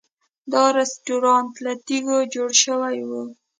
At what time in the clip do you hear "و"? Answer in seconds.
3.07-3.11